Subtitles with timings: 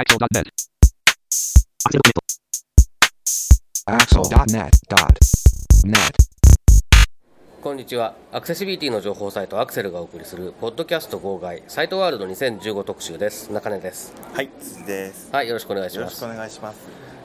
[0.00, 0.48] Axel.net.
[3.84, 6.00] Axel.net.net.
[7.60, 15.28] こんにちはアクセシビリティの情報サイトアクセルがお送りするポッドキャスト号外サイトワールド2015特集です中根ですはい、辻です。
[15.34, 16.78] はいよろしくお願いしますよろしくお願いします。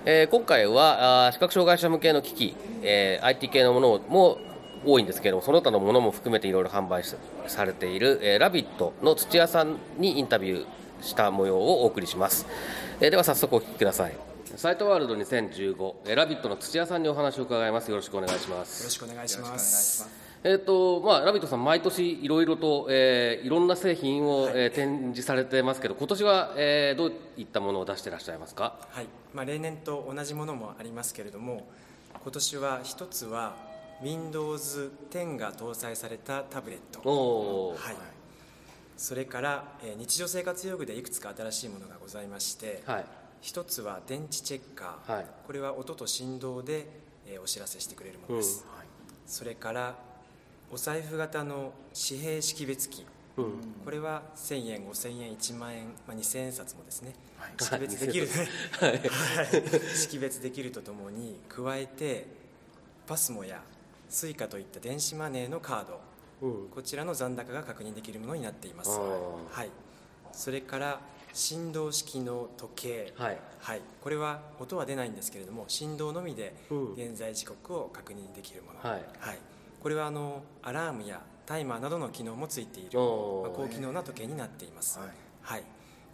[0.05, 4.37] えー今回はあー視覚障害者向けの機器、えー IT 系のものも
[4.83, 7.15] 多いんですけれどもその他のものも含めていろいろ販売し
[7.47, 10.65] されている、えーラビットの土屋さんにインタビュー
[11.01, 12.45] した模様をお送りします、
[12.99, 14.13] えーでは早速お聞きください
[14.55, 20.09] サイトワールド2015、えーラビットの土屋さんにお話を伺いますよろしくお願いしますよろしくお願いします。
[20.47, 28.77] えーとまあ、ラビットさん、毎年いろいろと、えーいろんな製品を、えー展示されてますけど、今年は、えーどういったものを出していらっしゃいますか？
[28.91, 31.65] はい、まあ例年と同じものもありますけれども、
[32.21, 33.55] 今年は一つは
[34.03, 36.99] Windows 10が搭載されたタブレット。
[37.09, 37.95] おーはい。
[38.97, 43.05] それから、えー日常生活用具でいくつか新しいものがございまして、はい。
[43.41, 45.15] 一つは電池チェッカー。
[45.15, 45.25] はい。
[45.45, 46.87] これは音と振動で、
[47.27, 48.65] えーお知らせしてくれるものです。
[49.25, 49.95] それから
[50.71, 51.73] お財布型の
[52.07, 53.05] 紙幣識別機。
[53.37, 53.45] うん。
[53.83, 57.53] これは1000円、5000円、1万円、まあ、2000円札もですね、はい。
[57.59, 58.27] 識別できる、
[58.79, 58.91] はい。
[58.95, 59.01] はい。
[59.95, 62.27] 識別できるとともに加えて
[63.05, 63.61] パスモや
[64.09, 65.93] スイカといった電子マネーのカード。
[65.95, 65.99] うん
[66.39, 69.69] こちらの残高が確認できるものになっています、あはい、
[70.31, 70.99] それから
[71.33, 73.37] 振動式の時計、はい。
[73.59, 76.93] はい、これは音は出ないんですけれども振動のみでうん。
[76.93, 79.03] 現在時刻を確認できるもの、はい。
[79.81, 83.03] これはあのアラームやタイマーなどの機能もついている、まあ
[83.53, 85.09] 高機能な時計になっています、はい。
[85.41, 85.63] はい、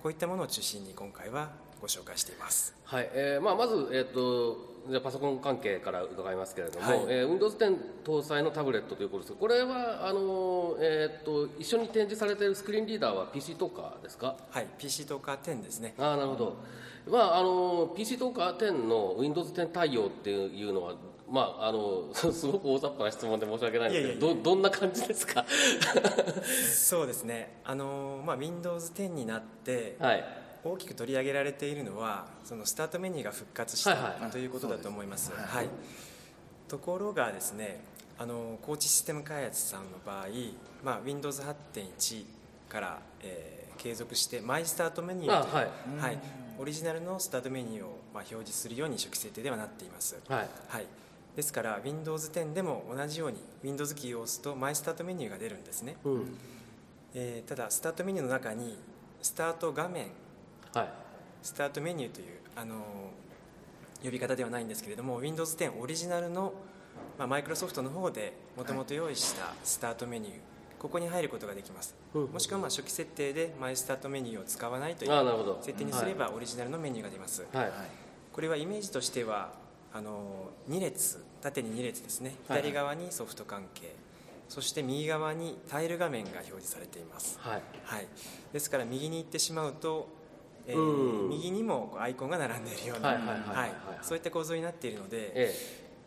[0.01, 2.73] こういったものを中心に今回はご紹介しています。
[2.85, 6.99] はいえーまあ、まず、えー、とじゃあパソコン関係から伺いますけれども、はい。
[7.07, 14.35] えー Windows 10搭載のタブレットということですがこれはあのー、えー、と一緒に展示されているスクリーンリーダーは PC トーカーですか？
[14.49, 15.93] はい PC トーカー10ですね。
[15.97, 16.57] あーなるほど、
[17.09, 20.93] まあ、あの PC トーカー10の Windows 10対応っていうのは、
[21.29, 25.45] まあ、あの すごく大雑把な質問で申し訳ないんですけどいやいどどんな感じですか？
[26.73, 27.59] そうですね。
[27.63, 34.31] あの、まあ、Windows 10になってはい大きく取り上げられているのはそのスタートメニューが復活した、はいはい。
[34.31, 35.27] ということだと思います。
[35.27, 35.69] すはい、
[36.67, 37.83] ところがですね
[38.17, 40.27] あの高知システム開発さんの場合、
[40.83, 42.25] まあ、Windows8.1
[42.69, 45.69] から、えー継続してマイスタートメニューというあはい。
[45.99, 46.19] はい、
[46.59, 50.19] オリジナルのスタートメニューを、まあ、表示するように初期設定ではなっています。
[50.27, 50.49] はい。
[50.67, 50.85] はい、
[51.35, 56.37] ですから Windows 10でも同じように Windows キーを押すとマイスタートメニューが出るんですね、うん。
[57.15, 58.77] えーただスタートメニューの中に
[59.23, 60.07] スタート画面
[60.73, 60.89] はい。
[61.41, 62.77] スタートメニューという、あのー
[64.03, 66.53] 呼び方ではないんですけれども Windows 10オリジナルの、
[67.19, 70.33] まあ、マイクロソフトの方でもともと用意したスタートメニュー、
[70.79, 72.25] ここに入ることができます、うん。
[72.31, 75.11] もしくはまあ初期設定でマイスタートメニューを使わないという
[75.61, 77.71] 設定にすればオリジナルのメニューが出ます、はい。
[78.33, 79.53] これはイメージとしては
[79.93, 82.33] あの2列縦に2列ですね。
[82.47, 82.61] はい。
[82.61, 83.93] 左側にソフト関係、
[84.49, 87.61] そして右側にタイル画面が表示されています、はい。
[87.83, 88.07] はい、
[88.51, 90.07] ですから右に行ってしまうと、
[90.67, 91.29] えーうん。
[91.29, 93.71] 右にもアイコンが並んでいるようなはいはいはいはいはい。
[94.01, 95.53] そういった構造になっているのでえ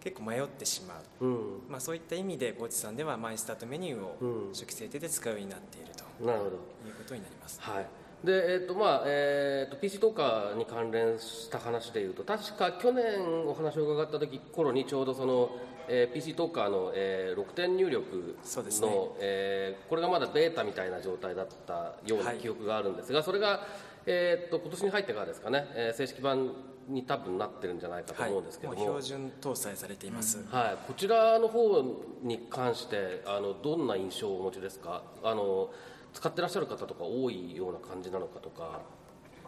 [0.00, 1.62] 結構迷ってしまう、えうん。
[1.70, 4.52] まあ、そういった意味でゴチさんではマイスタートメニューをうん。
[4.52, 6.04] 初期設定で使うようになっていると。
[6.24, 6.50] なるほど。
[6.50, 7.60] いうことになります。
[7.60, 7.86] はい。
[8.24, 15.50] でえっとまあえっと PC トーカーに関連した話でいうと確か去年お話を伺った時頃にちょうどその、
[15.88, 18.88] えー PC トーカーの、えー6点入力の、そうですね。
[19.20, 22.38] えーこれがまだベータみたいな状態だったようなはい。
[22.38, 23.60] 記憶があるんですが、それが、
[24.06, 26.52] えっと今年に入ってからですかね、えー正式版
[26.86, 31.82] に多分なってるんじゃないかとはい、思うんですけども、もう標準搭載されています、はい、こちらの方
[32.22, 35.02] に関してあのどんな印象をお持ちですか？
[35.22, 35.70] あの
[36.12, 38.82] 使ってらっしゃる方とか多いような感じなのかとか。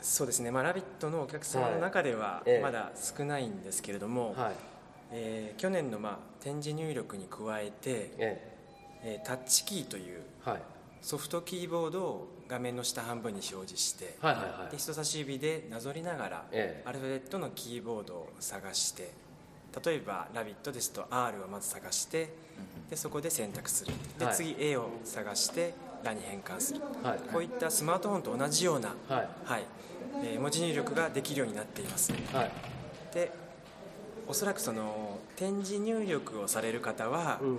[0.01, 2.63] そうですね、まあ、ラビットのお客様の中ではええ。
[2.63, 4.53] まだ少ないんですけれども、はい。
[5.13, 7.73] えー去年のまあ展示入力に加えて、
[8.17, 8.57] え
[9.03, 9.21] え。
[9.23, 10.63] ータッチキーというえはい
[11.03, 14.71] ソフトキーボードを画面の下半分に表示して、はいはいはい。
[14.73, 16.89] で人差し指でなぞりながら、ええ。
[16.89, 19.13] アルファベットのキーボードを探して
[19.85, 22.33] 例えば「ラビット!」ですと R をまず探して
[22.91, 23.93] でそこで選択する。
[24.19, 24.35] で、はい。
[24.35, 27.19] 次 A を探して「ラに変換する、はい。
[27.33, 29.29] こういったスマートフォンと同じような、はい。
[29.45, 29.65] はい。
[30.23, 32.13] えー文字入力ができるようになっています。
[32.33, 32.51] はい。
[33.13, 33.31] で
[34.29, 37.59] おそらくその点字入力をされる方は、うん。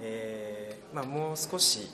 [0.00, 1.90] えーまあ、もう少し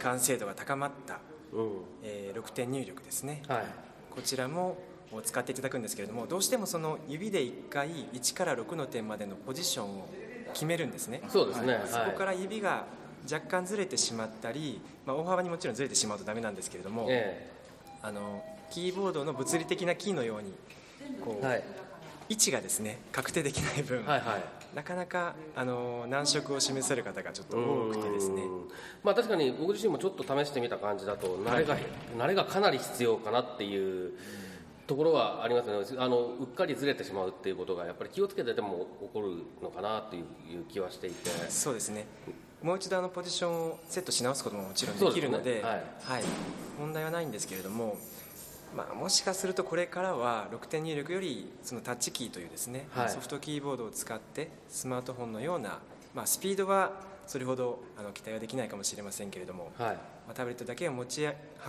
[0.00, 1.20] 完成度が高まった、
[1.52, 1.70] うん。
[2.02, 3.64] えー6点入力ですね、はい。
[4.10, 4.78] こちらも
[5.24, 10.08] 使っていただくんですけれどもどうしてもその指で1回1から6の点までのポジションを
[10.54, 12.84] 決めるんですね、そうですね、はい、そこから指が
[13.30, 17.50] 若干ずれてしまったり、まあ、大幅にもちろんずれてしまうとダメなんですけれども、え。
[18.02, 20.52] あのキーボードの物理的なキーのように
[21.24, 21.64] こう、はい。
[22.28, 28.42] 位置がですね確定できない分、はいはいなかなかあの難色を示せる方がちょっと多くてですね。
[28.42, 28.68] うん。
[29.02, 31.76] まあ確かに僕自身もちょっと試してみた感じだと慣れが、
[32.18, 34.12] 慣れがかなり必要かなっていう
[34.86, 35.98] ところはありますね。
[35.98, 40.24] あのうっかりずれてしまうっていうことがやっぱり気をつけてでも起こるのかなっていう
[40.68, 41.30] 気はしていて。
[41.50, 42.06] そうですね。
[42.62, 46.14] もう一度あのポジションをセットし直すことももちろんできるのでそうですね。
[46.14, 46.22] はい。
[46.78, 47.96] 問題はないんですけれども、
[48.76, 53.10] まあ、もしかするとこれからは6点入力よりそのタッチキーというですね、はい。
[53.10, 55.78] ソフトキーボードを使ってスマートフォンのような、
[56.14, 56.92] まあ、スピードは
[57.26, 59.94] それほどあの期待はできないかもしれませんけれども、はい。
[59.94, 61.26] まあ、タブレットだけを持ち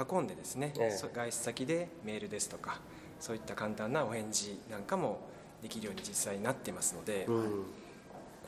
[0.09, 2.79] 運んでですね、外出先でメールですとか
[3.19, 5.19] そういった簡単なお返事なんかも
[5.61, 7.63] できるように実際になってますので、うん。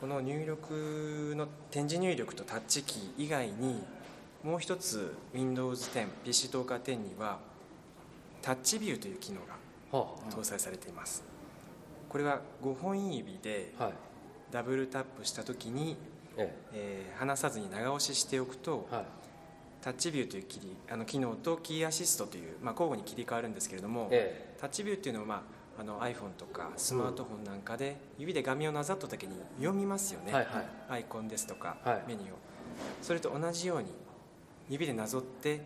[0.00, 3.82] この入力の点字入力とタッチキー以外に
[4.44, 7.38] もう一つ Windows10PC トーカー10には
[8.46, 11.24] タッチビューという機能がは搭載されています。
[12.08, 13.72] これは5本指で
[14.52, 15.96] ダブルタップした時に、
[16.36, 17.12] ええ。
[17.16, 19.04] ー離さずに長押ししておくとえはい。
[19.82, 25.42] タッチビューという切りあの機能とキーアシストという、まあ、交互に切り替わるんですけれども、えタッチビューっていうのは、ま
[25.78, 30.66] あ、あの iPhone とかスマートフォンなんかで指で画面をなざった時に読みますよね、はいはい。
[30.88, 32.04] アイコンですとか、はい。
[32.06, 32.36] メニューを。
[33.02, 33.88] それと同じように
[34.68, 35.62] 指でなぞって、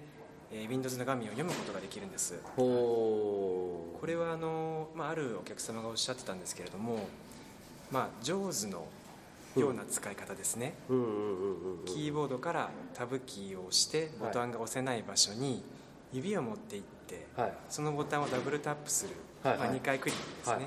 [0.53, 2.41] えー Windows の画面を読むことができるんです。
[2.57, 7.07] これはあの、まあ、あるお客様がおっしゃってたんですけれども、
[7.91, 8.87] まあ、上手の
[9.57, 15.63] ような使い方ですね、キーボードからタブキーを押してボタンが押せない場所に
[16.13, 17.53] 指を持っていって、はい。
[17.69, 19.59] そのボタンをダブルタップする、はい。
[19.59, 20.67] まあ、2回クリックですね、はい。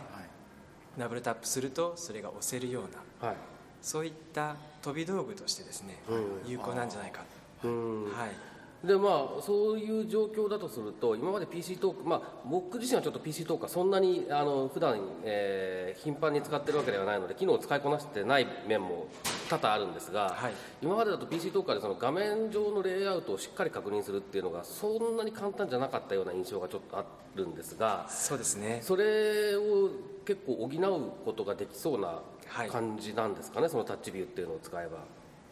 [0.98, 3.38] ダブルタップするとそれが押せるようなはい。
[3.82, 6.50] そういった飛び道具としてですね、うん。
[6.50, 7.24] 有効なんじゃないか、
[7.64, 8.04] うん。
[8.06, 8.53] はい
[8.84, 19.06] でまあそういう状況だとすると今まで PC トークまあ僕自身はちょっと PC トークはそんなにあの普段、えー頻繁に使ってるわけではないので機能を使いこなしてない面も
[19.48, 20.54] 多々あるんですが、はい。
[20.82, 28.80] 今までだと PC トーカーでその画面上のレイアウトをしっかり確認するっていうのがそんなに簡単じゃなかったような印象がちょっとあるんですがそうですね。
[28.82, 29.90] それを
[30.26, 32.70] 結構補うことができそうなはい。
[32.70, 34.98] 感じなんですかね、そのタッチビューっていうのを使えば。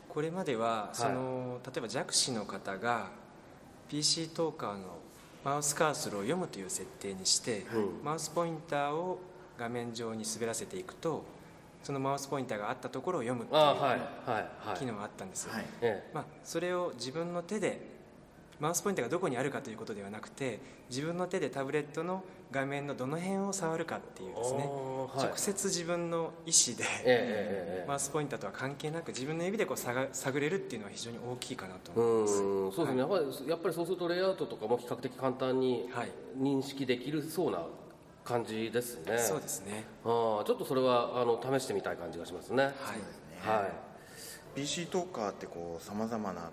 [0.09, 3.09] これまではその、例えば弱視の方が
[3.91, 4.99] PC トーカーの
[5.43, 8.05] マウスカーソルを読むという設定にして、うん。
[8.05, 9.19] マウスポインターを
[9.59, 11.25] 画面上に滑らせていくと
[11.83, 15.65] そのマウスポインターがあったところを読むっていう機能があったんです、はい。
[15.81, 17.90] えまあ、それを自分の手で
[18.61, 32.33] マウスポインターがどこにあるかということではなくて自分の手でタブレットの画面のどの辺を触るかっていうえですね、はい直接自分の意思で、ええええええマウスポインターとは関係なく自分の指でこう探探れるっていうのは非常に大きいかなとう思います。
[32.33, 37.65] んそうですね、やっぱりやっぱりそうするとレイアウトとかも比較的簡単にはい認識できるそうな
[38.23, 39.17] 感じですね。
[39.17, 39.85] そうですね。
[40.05, 42.63] あーちょっとそれはあの試してみたい感じがしますね。
[42.63, 42.73] はい。
[43.41, 43.69] は
[44.55, 46.51] PC トーカーってこうさまざまな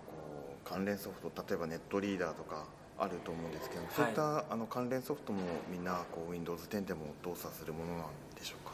[0.68, 2.64] 関連ソフト例えばネットリーダーとか
[2.98, 8.06] あると思うんですけど、そういったあの関連ソフトもみんなこう Windows 10でも動作するものなん
[8.36, 8.72] でしょうか？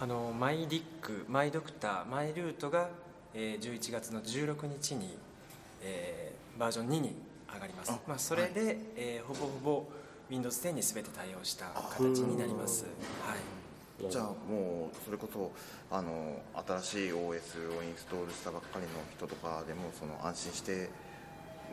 [0.00, 2.90] あのマイディック、マイドクター、マイルートが、
[3.34, 5.18] えー、11月の16日に、
[5.82, 7.14] えーバージョン2に
[7.52, 7.98] 上がりますあ。
[8.08, 9.84] まあそれで、えーほぼほぼ
[10.30, 12.84] Windows 10にすべて対応した形になります。
[13.24, 14.06] はい。
[14.08, 14.10] い。
[14.10, 15.50] じゃあもうそれこそ
[15.90, 20.90] あの新しい OS をインストールしたばっかりの人とかでもその安心して、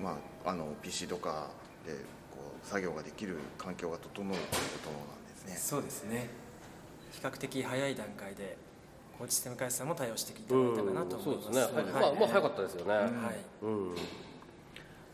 [0.01, 1.49] まあ、あの PC とか
[1.85, 1.93] で
[2.31, 4.39] こう作業ができる環境が整うというこ
[4.83, 5.55] となんですね。
[5.57, 6.29] そうですね。
[7.11, 8.57] 比較的早い段階で
[9.17, 11.53] コーチシステム開発さんも対応していただいたかなとそう思います。
[11.53, 11.81] ですね。
[11.81, 12.93] はいまあまあ早かったですよね。
[12.93, 13.09] はい。
[13.61, 13.95] うん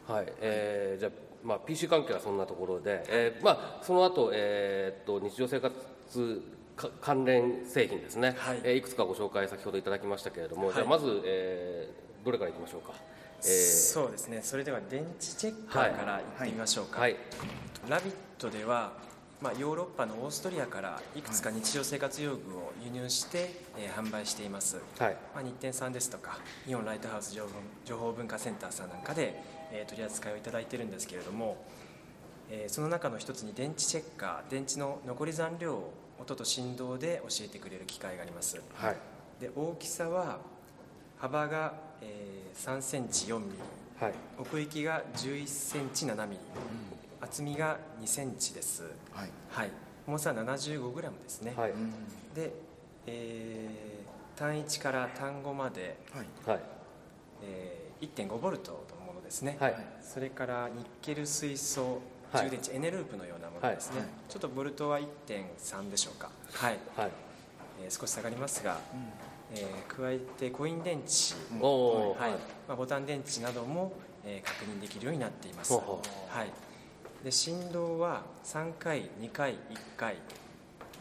[0.08, 1.12] はい、えーじゃあ、
[1.44, 6.44] まあ、PC 関係はそんなところで、えーまあ、その後、えーっと日常生活
[6.76, 12.94] か関連製品ですね、はいえーいくつかご紹介先ほどいただきましたけれども、はいじゃあまず、えーどれからいきましょうか、
[13.43, 14.41] えーそうですね。
[14.43, 16.22] それでは電池チェッカーからい。
[16.22, 17.01] ってみましょうか。
[17.01, 17.15] はい。
[17.88, 18.93] ラビットでは、
[19.41, 25.17] まあ、ヨーロッパのオーストリアからいくつか日常生活用具を輸入して、えー販売しています、はい。
[25.34, 27.50] まあ、日展さんですとかイオンライトハウス情報
[27.86, 29.41] 情報文化センターさんなんかで、
[29.72, 31.58] えー取り扱いをいただいてるんですけれども、
[32.51, 38.62] えーその中の一つに電池チェッカー電池の残り残量を音と振動で教えてくれる機械があります。
[38.75, 38.98] はい。
[39.39, 40.39] で大きさは
[41.17, 43.58] 幅が、え3センチ4ミリ。
[44.03, 44.13] はい。
[44.39, 46.39] 奥行きが11センチ7ミリ。
[47.22, 48.84] 厚みが2センチです。
[49.12, 49.29] はい。
[49.50, 49.72] はい。
[50.08, 51.74] 重さは75グラムですね、はい。
[52.34, 52.51] で、
[53.06, 54.00] えー
[54.39, 56.25] 単1から単5まで、はい。
[56.50, 56.60] はい。
[57.44, 59.75] えー1.5ボルトのものですね、はい。
[60.01, 62.01] それからニッケル水素
[62.32, 62.46] はい。
[62.46, 64.08] 充電池、エネループのようなものですね、はい。
[64.29, 66.29] ちょっとボルトは1.3でしょうか。
[66.53, 67.12] はい、はい。
[67.84, 68.77] えー少し下がりますが、
[69.53, 72.32] えー加えてコイン電池、はい。
[72.68, 75.82] まあ、ボタン電池なども、えー確認できるようになっています、は
[76.44, 79.58] い、で振動は3回2回1
[79.98, 80.15] 回、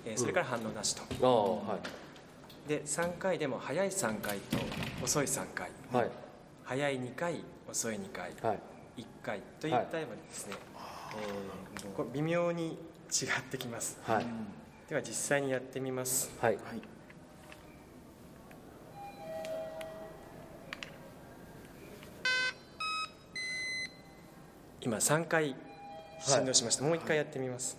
[0.04, 2.68] えーそれから反応なしと、ああはい。
[2.68, 4.58] で3回でも早い3回と
[5.02, 5.70] 遅い3回。
[5.92, 6.10] はい。
[6.64, 8.32] 早い2回遅い2回。
[8.42, 8.60] はい。
[9.02, 12.78] 1回といったようにですね、えー微妙に
[13.10, 13.98] 違ってきます。
[14.02, 14.26] はい。
[14.88, 16.30] では実際にやってみます。
[16.40, 16.58] はい
[24.80, 25.56] 今3回
[26.20, 27.78] 振動しました、もう1回やってみます。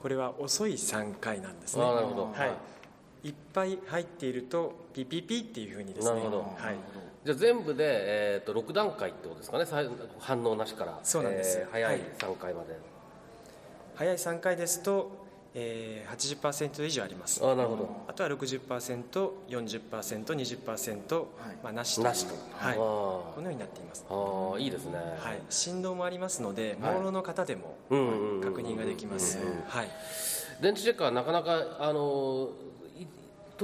[0.00, 1.84] これは遅い3回なんですね。
[1.84, 2.24] なるほど。
[2.32, 2.56] は
[3.22, 3.30] い、い。
[3.30, 6.14] っぱい入っているとピピピっていうふうにですね。
[6.14, 6.38] なるほど。
[6.38, 6.76] はい、
[7.24, 9.64] じゃあ全部で、えー、と6段階ってことですかね。
[10.18, 10.98] 反応なしから。
[11.04, 11.58] そうなんです。
[11.58, 12.00] えー早いはい。
[12.18, 12.76] 3回まで、
[13.94, 15.21] 早い3回ですと、
[15.54, 17.44] えー、80%以上あります。
[17.44, 18.04] ああなるほど。
[18.08, 21.24] あとは 60%40%20%、
[21.62, 22.02] まあ、なしと。
[22.02, 22.34] なしと。
[22.56, 25.02] はい、あこのようになっています、あいいですね、は
[25.34, 26.94] い、振動もありますのではい。
[26.94, 29.88] 朦朧の方でもうんうんうん確認ができます、はい、
[30.60, 32.50] 電池チェッカーなかなかあの
[32.81, 32.81] い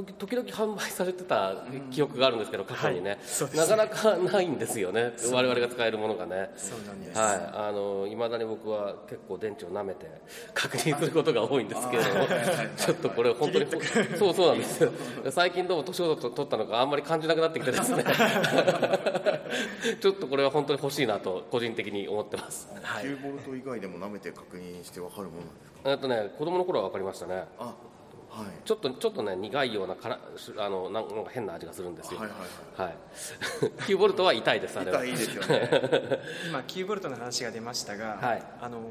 [0.03, 1.55] 時時々販売されてた
[1.91, 3.19] 記憶があるんですけど過去にね,、はい。
[3.25, 5.13] そうですなかなかないんですよね。
[5.33, 6.51] 我々が使えるものがね。
[6.57, 10.07] そうなんです、はい、あの未だに僕は結構電池を舐めて
[10.55, 12.27] 確認することが多いんですけれども
[12.77, 13.67] ちょっとこれ本当に
[14.19, 14.93] そうそうなんですよ。
[15.31, 18.05] 最近どうも年を取ったのかあんまり感じなくなってきてですね。
[20.01, 22.69] ちょっとこれは本当に欲しいなと個人的に思ってます。
[22.83, 23.05] はい。
[23.05, 25.91] 9ボルト以外でも舐めて確認して分かるものなんですか？
[25.91, 27.45] えっとね子供の頃は分かりましたね。
[27.59, 27.75] あ
[28.31, 28.47] はい。
[28.65, 30.21] ちょっとちょっとね苦いようなから
[30.59, 32.21] あのなんか変な味がするんですよ。
[32.21, 32.95] はいはいはい。
[33.93, 35.05] 9ボルトは痛いですあれは。
[35.05, 35.71] 痛いですよね。
[36.49, 38.43] 今9ボルトの話が出ましたが、はい。
[38.61, 38.83] あのー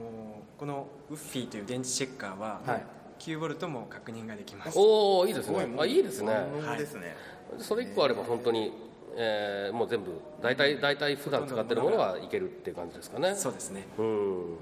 [0.57, 2.83] このウッフィーという電池チェッカーは、はい。
[3.19, 4.77] 9ボルトも確認ができます。
[4.77, 6.33] おおいいですすごいねあいいですね。
[6.77, 7.15] ですね。
[7.59, 8.73] それ1個あれば本当に、
[9.15, 13.35] えーもう全部大体大体普段使ってるものはいけるっていう感じですかね。
[13.35, 13.87] そうですね。
[13.99, 14.57] うん。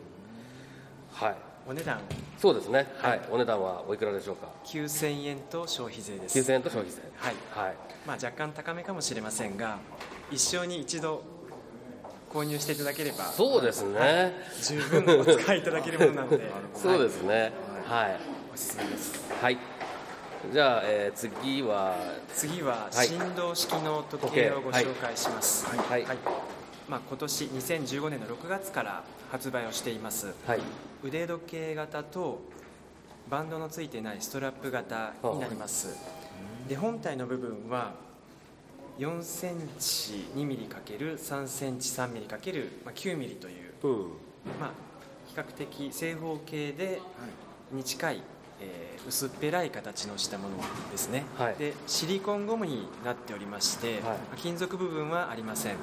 [1.11, 1.35] はい
[1.67, 1.99] お値段。
[2.37, 2.87] そうですね。
[2.97, 6.37] はい、お値段はおいくらでしょうか？9000円と消費税です。
[6.39, 7.01] 9000円と消費税。
[7.15, 7.35] はい。
[7.51, 7.75] はい。
[8.05, 9.79] まあ、若干高めかもしれませんが
[10.31, 11.23] 一生に一度
[12.31, 16.51] 購入していただければそうですね、十分お使いいただけるものなので。
[16.75, 17.51] そうですね。
[17.85, 18.19] はい。
[18.53, 19.23] おすすめです。
[19.41, 19.57] はい。
[20.51, 21.95] じゃあ、えー次は
[22.33, 23.07] 次ははい。
[23.07, 26.03] 振動式の時計をご紹介します、はい。
[26.03, 26.17] はい。
[26.87, 30.33] まあ、今年2015年の6月から発売をしています。
[30.45, 30.61] はい。
[31.03, 32.41] 腕時計型と
[33.29, 35.97] バンドのついてないストラップ型になります。
[36.67, 37.93] で本体の部分は
[38.97, 44.01] 4センチ2ミリ ×3 センチ3ミリ ×9 ミリという、うん。
[44.59, 44.71] まあ、
[45.27, 47.01] 比較的正方形で
[47.71, 48.23] に近い、
[48.61, 50.55] えー薄っぺらい形のしたもの
[50.91, 51.55] ですね、はい。
[51.57, 55.75] でシリコンゴムになっておりまして、まあ金属部分はありません。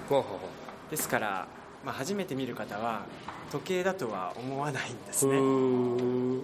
[0.91, 1.47] ですから、
[1.85, 3.03] まあ、初めて見る方は
[3.51, 6.43] 時計だとは思わないんですうね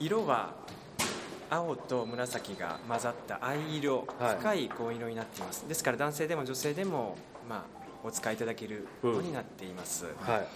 [0.00, 0.54] 色は
[1.50, 4.36] 青と紫が混ざった藍色、はい。
[4.36, 5.68] 深い紺色になっています。
[5.68, 7.16] ですから男性でも女性でも、
[7.48, 10.46] まあ、お使いいただけるものになっています、はい。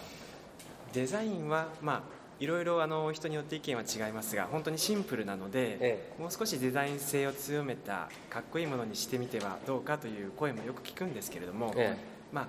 [0.93, 2.01] デザインはまあ
[2.39, 11.97] いろいろあの人によって意見は違いますが本当にシンプルなので、えもう少しデザイン性を強めたかっこいいものにしてみてはどうかという声もよく聞くんですけれども、え。
[12.31, 12.47] まあ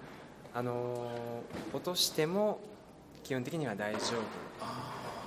[0.57, 2.59] あのー落としても
[3.23, 3.99] 基本的には大丈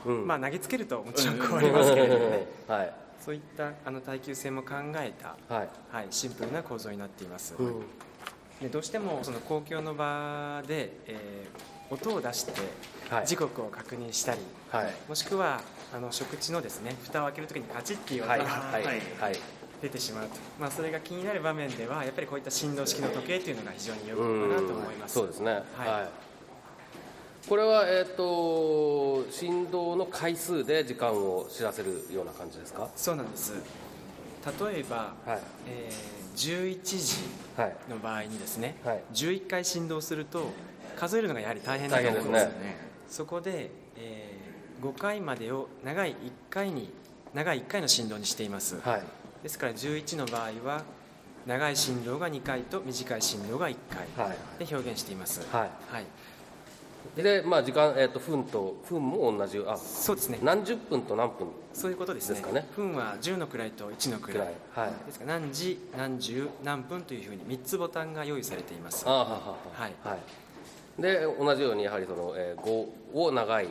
[0.05, 0.27] 夫、うん。
[0.27, 2.48] まあ投げつけるともちろん壊れますけれどもね。
[2.67, 2.93] はい。
[3.24, 5.69] そういったあの耐久性も考えた、はい。
[5.91, 7.81] はい、シンプルな構造になっています、うん。
[8.59, 12.51] でどうしてもその公共の場で、えー音を出して
[13.09, 13.27] はい。
[13.27, 14.39] 時刻を確認したり、
[14.71, 14.93] はい。
[15.07, 15.62] もしくは
[15.93, 18.83] あの食事のですね蓋を開けるときにカチッっていう音がはい。
[18.86, 19.01] はい。
[19.19, 25.13] はい出てしまうと、まあ、それが気になる場面ではやっぱりこういった振動式の時計というのが非常に有効かなと思います。
[25.15, 25.51] そうですね。
[25.51, 26.09] はい、はい。
[27.48, 32.89] これはえっ、と振動の回数で時間を知らせるような感じですか？
[32.95, 33.53] そうなんです。
[34.45, 35.39] 例えば、はい。
[35.67, 37.15] えー11時
[37.57, 37.75] はい。
[37.89, 39.03] の場合にですね、はい。
[39.13, 40.45] 11回振動すると
[40.95, 42.48] 数えるのがやはり大変だと思うんです
[43.09, 44.38] そこで、え
[44.81, 46.15] 5回までを長い1
[46.50, 46.93] 回に
[47.33, 49.03] 長い1回の振動にしています、はい
[49.43, 50.84] ですから11の場合は
[51.46, 54.27] 長い振動が2回と短い振動が1回。
[54.27, 55.41] はいで表現しています。
[55.51, 55.69] はい。
[55.88, 56.05] はい、
[57.15, 60.39] でまあ時間えっ、と分と分も同じあそうですね。
[60.43, 62.67] 何十分と何分そういうことですね。
[62.75, 64.38] 分は10の位と1の位。
[64.38, 65.05] はい。
[65.05, 69.05] ですから何時何十何分というふうに3つボタンが用意されています。
[69.08, 69.88] あははは。
[69.88, 69.93] い。
[70.03, 71.01] はい。
[71.01, 73.67] で同じようにやはりその、えー、5を長い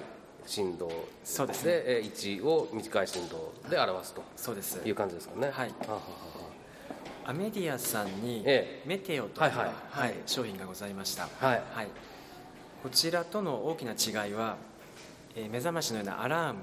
[0.49, 0.91] 振動。
[1.25, 1.73] そうですね。
[1.73, 4.23] で、えー、1を短い振動で表すと。
[4.35, 4.81] そうです。
[4.85, 5.51] いう感じですかね。
[5.51, 5.75] はい。
[5.87, 6.01] ははは
[7.27, 9.69] アメディアさんにえメテオという、はいはい。
[9.91, 11.63] はい商品がございました、はい。
[12.83, 14.57] こちらとの大きな違いは、
[15.37, 16.61] えー目覚ましのようなアラーム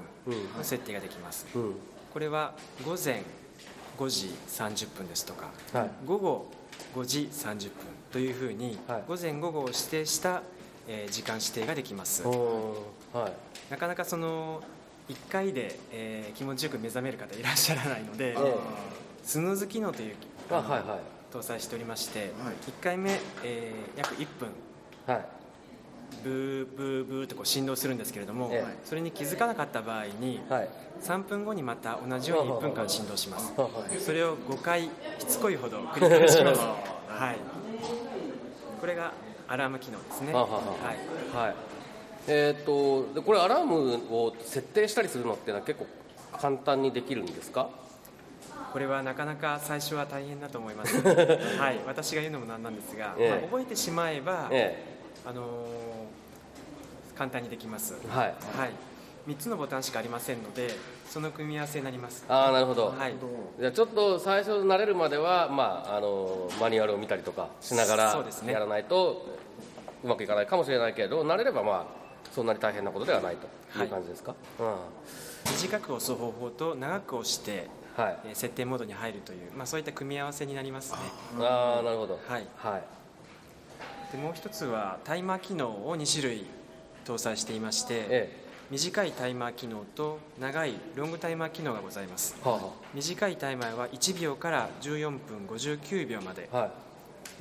[0.57, 1.75] の設定ができます、うん。
[2.11, 3.21] これは午前
[3.99, 5.89] 5時30分ですとか、はい。
[6.07, 6.47] 午後
[6.95, 7.69] 5時30分
[8.11, 9.03] というふうに、はい。
[9.07, 10.41] 午前午後を指定した、
[10.87, 12.23] えー時間指定ができます
[13.19, 13.31] はい。
[13.71, 14.61] なかなかその
[15.09, 18.55] 1回で、えー気持ちよく目覚める方いらっしゃらないので、ええ。
[19.23, 20.15] スヌーズ機能という
[20.51, 20.81] あはいはい。
[21.33, 22.29] 搭載しておりまして、はい。
[22.69, 24.49] 1回目、えー約1分
[25.07, 25.25] はい。
[26.23, 28.77] ブーブーブーとこう振動するんですけれども、ええ。
[28.83, 30.69] それに気づかなかった場合にはい。
[31.01, 33.53] 3分後にまた同じように1分間振動します。
[33.55, 34.89] ははいそれを5回し
[35.27, 36.59] つこいほど繰り返します。
[37.07, 37.37] はい。
[38.81, 39.11] これが
[39.47, 40.33] アラーム機能ですね。
[40.33, 41.45] ははははい。
[41.47, 41.55] はい
[42.27, 45.87] えーっとでこれアラームを設定したりするのってのは結構
[46.39, 47.69] 簡単にできるんですか？
[48.73, 50.99] これはなかなか最初は大変だと思います、
[51.57, 53.29] はい、私が言うのもなんなんですが、ええ。
[53.29, 54.83] まあ、覚えてしまえば、え
[55.25, 55.45] あのー
[57.17, 58.27] 簡単にできます、えはい。
[58.27, 58.71] はい、
[59.29, 60.69] 3つのボタンしかありませんので
[61.07, 62.25] その組み合わせになります。
[62.27, 63.13] ああなるほど、はい。
[63.57, 69.25] じゃあちょっと最初慣れるまでは、まあ、あのマニュアルを見たりとかしながらやらないと
[70.03, 72.04] うまくいかないかもしれないけれど慣れればまあ
[72.35, 73.47] そんなに大変なことではないと
[73.81, 74.35] いう感じですか、
[75.45, 78.17] 短く押す方法と長く押して、うんはい。
[78.25, 80.97] えー設定モードに入るという、まあ、そういった組み合わせになりますね。
[81.39, 82.19] ああなるほど。
[82.27, 82.45] はい。
[82.57, 82.83] はい。
[84.11, 86.45] でもう一つはタイマー機能を2種類
[87.05, 92.35] 搭載していまして、え短いタイマー機能と長いロングタイマー機能がございます。
[92.45, 92.59] えは
[92.93, 96.49] 短いタイマーは1秒から14分59秒まで。
[96.51, 96.71] あ、はい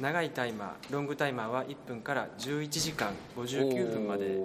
[0.01, 4.39] 長いタイマーロングタイマーは1分から11時間59分まで。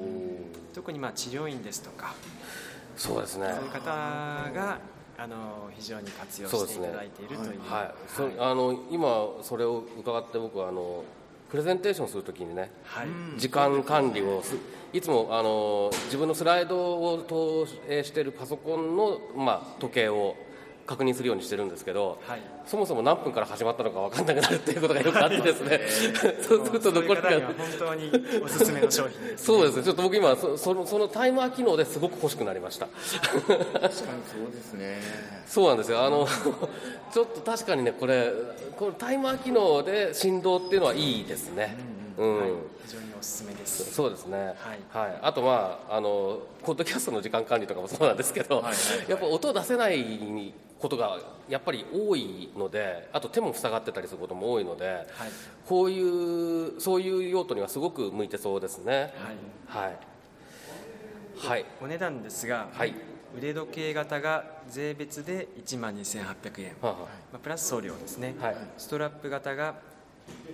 [0.73, 2.13] 特にまあ治療院ですとか。
[2.95, 3.51] そうですね。
[3.55, 4.79] そういう方が
[5.17, 7.59] あの非常に活用していただいているという。
[7.61, 11.03] はい、そあの今それを伺って僕はあの
[11.49, 13.07] プレゼンテーションするときにねはい。
[13.37, 14.55] 時間管理をす
[14.93, 20.35] いつもあの自分のスライドを投影しているパソコンの、まあ、時計を
[20.89, 22.39] 確認するようにしてるんですけど、はい。
[22.65, 25.81] そもそも何分から始まったのか分かんなくなるっていうことがよくあってですね。
[26.41, 28.11] そうすると残りが本当に
[28.43, 29.77] おすすめの商品ですそうです。
[29.77, 32.87] ねちょっと僕今そそのそのタイマー機能ですごく欲しくなりました。
[32.87, 34.99] 確かにそうですね。
[35.45, 36.03] そうなんですよ。
[36.03, 36.27] あの
[37.13, 38.33] ちょっと確かにねこれ
[38.75, 41.77] このタイマー機能で振動っていうのはいいですね。
[42.17, 42.49] うん、はい。
[42.87, 43.93] 非常におすすめです。
[43.93, 45.07] そうですね、はい。
[45.07, 49.09] はい、あとまああのポッドキャストの時間管理とかもそうなんですけど、はいはいはい。
[49.09, 50.19] やっぱ音を出せない
[50.79, 55.05] ことがやっぱり多いのであと手も塞がってたりすることも多いのではい。
[55.67, 59.13] こういうそういう用途にはすごく向いてそうですね。
[59.67, 59.85] はい。
[59.85, 59.97] はい。
[61.37, 61.65] はい。
[61.79, 62.93] お値段ですが、はい。
[63.37, 68.55] 腕時計型が税別で1万2800円、はあはまあ、プラス送料ですね、はい。
[68.77, 69.75] ストラップ型が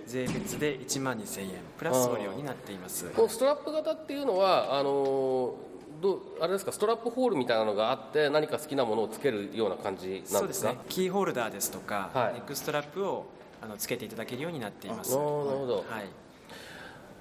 [0.06, 1.48] 税別で1万2000円。
[1.78, 3.06] プラス送料になっています。
[3.28, 5.54] ストラップ型っていうのはあの
[6.00, 10.70] どうあれですかストラップホールみたいなのがあって何か好きなものをつけるような感じなんでですか？
[10.70, 10.78] すね。
[10.88, 12.34] キーホルダーですとか、はい。
[12.34, 13.26] ネックストラップを
[13.62, 15.10] あのつけていただけるようになっています。
[15.12, 16.06] なるほど、はい。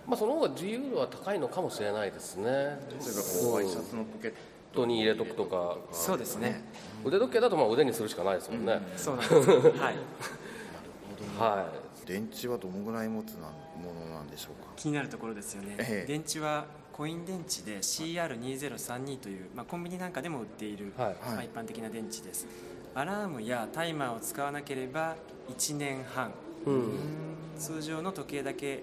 [0.07, 2.43] まあ、その方が自由度は高いのかもしれないですね。
[2.45, 2.79] 例えばこ
[3.51, 4.33] うワイシャツのポケッ
[4.73, 5.77] トに入れとくとか。
[5.91, 6.63] そうですね。
[7.03, 9.49] 腕時計だとまあ腕にするしかないですもんね、そうなんです。
[9.79, 9.95] はい。
[11.39, 11.67] は
[12.05, 14.71] 電池はどのぐらい持つなものなんでしょうか？
[14.75, 16.07] 気になるところですよね、ええ。
[16.07, 21.15] 電池はコイン電池で CR2032 という、まあ、コンビニなんかでも売っている、はい。
[21.25, 22.47] まあ、一般的な電池です。
[22.93, 25.17] アラームやタイマーを使わなければ
[25.49, 26.29] 1年半。
[26.29, 26.93] い、うん、
[27.59, 28.81] 通常の時計だけ、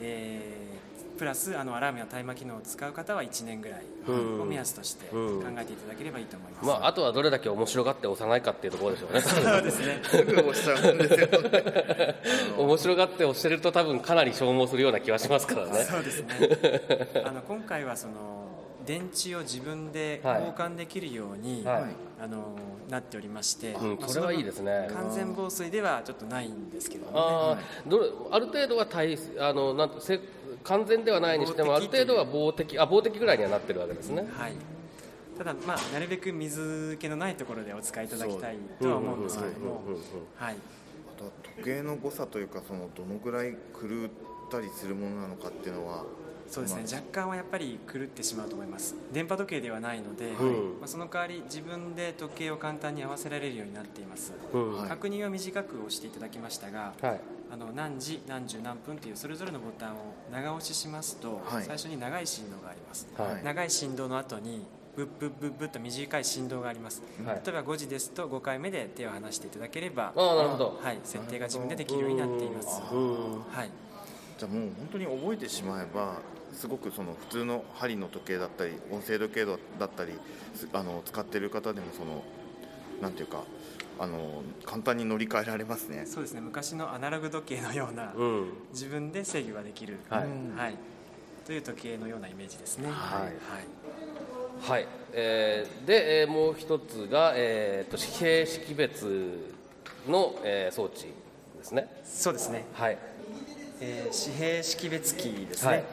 [0.00, 4.42] えープラスあのアラームやタイマー機能を使う方は1年ぐらいうん。
[4.42, 5.58] を目安として考うん。
[5.58, 9.20] えていただければいいと思います、まあ、あとはどれだけ面白がって押さないかっていうところでしょうね。
[9.20, 12.14] そうですねすぐ押しちゃうんですよね。
[12.58, 15.84] 面白がって押してると多分かなり消耗するような気はしますからね。
[15.84, 16.28] そうですね。
[17.24, 18.44] あの今回はその
[18.84, 20.40] 電池を自分ではい。
[20.44, 21.84] 交換できるように、はい。
[22.20, 22.56] あの
[22.88, 24.88] なっておりまして、うんまあこれはいいですね。
[24.92, 27.18] 完全防水ではちょっとないんですけどもね。
[27.18, 30.20] あーどれある程度は対あのなんとせ
[30.64, 34.26] 完全ではないにしてもある程度は防滴あ防滴ぐらいにはなってるわけですね。
[34.36, 34.54] はい、
[35.38, 39.82] ただ、まあ、なるべく水気のないところでお使いいただきたいとは思うんですけれども。
[41.56, 44.10] 時計の誤差というかそのどのぐらい狂っ
[44.50, 46.04] たりするものなのかっていうのは
[46.54, 46.82] そうですね。
[46.84, 48.94] 若干はやっぱり狂ってしまうと思います。
[49.12, 50.78] 電波時計ではないので、ん。
[50.78, 54.76] まあ、その代わり自分で時計を簡単に合わせられるようになっています、うん。
[54.76, 54.88] はい。
[54.88, 57.20] 確認は短く押していただきましたが、はい。
[57.50, 61.64] あの何時何時何分というそれぞれのボタンを長押ししますと、はい。
[61.64, 63.44] 最初に長い振動があります、はい。
[63.44, 64.64] 長い振動の後に
[64.96, 67.42] ブッブッブッブッと短い振動があります、はい。
[67.44, 70.78] 例えば5時ですと5回目で手を離していただければああなるほど。
[70.80, 72.80] はい、設定が自分でできるようになっています。
[72.92, 73.70] うんはい。
[74.38, 76.16] じゃあもう本当に覚えてしまえば
[76.54, 80.12] すごくその普通の針の時計だったり音声時計だったり
[80.54, 82.22] すあの使ってる方でもその
[83.02, 83.42] なんていうか
[83.98, 86.04] あの簡単に乗り換えられますね。
[86.06, 86.40] そうですね。
[86.40, 88.52] 昔のアナログ時計のような、うん。
[88.72, 90.28] 自分で制御ができる、はい。
[90.56, 90.76] はい、
[91.46, 92.88] という時計のようなイメージですね。
[92.90, 93.22] はい。
[93.22, 93.32] はい。
[94.60, 99.52] はい、えーで、えーもう一つが、えー、と紙幣識別
[100.08, 101.04] の、えー装置
[101.58, 101.88] ですね。
[102.04, 102.98] そうですね、はい。
[103.80, 105.84] えー紙幣識別機ですね、はい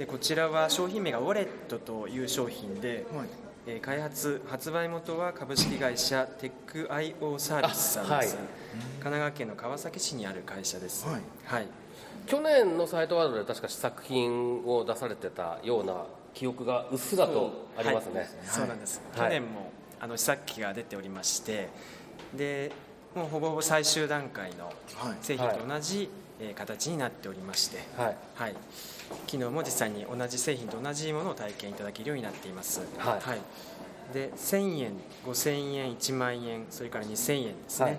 [0.00, 3.26] でこちらは商品名がウォレットという商品で、はい。
[3.66, 8.26] えー開発発売元は株式会社テック IO サービスさんです、あはい。
[8.26, 8.38] 神
[9.00, 11.06] 奈川県の川崎市にある会社です。
[11.06, 11.20] はい。
[11.44, 11.66] はい、
[12.24, 18.28] 去年のサイトワードで確か試作品を出されてたような記憶がうっすらとありますね、はい。
[18.46, 21.68] そうなんです、はい去年もあの試作機が出ておりまして
[22.34, 22.72] で
[23.14, 24.74] もうほぼほぼ最終段階のはい。
[25.20, 26.08] 製品と同じ、
[26.40, 28.16] えー形になっておりまして、はい。
[28.34, 28.54] はい、
[29.26, 34.12] 昨日も実際に同じ製品と同じものを体験いただけるようになっています、はい。
[34.12, 34.92] で1000円
[35.24, 37.92] 5000円1万円それから2000円ですね、はい。
[37.92, 37.98] はい。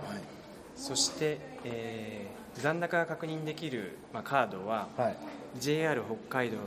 [0.75, 5.15] そして、えー残高が確認できる、まあ、カードははい。
[5.57, 6.61] JR 北海道の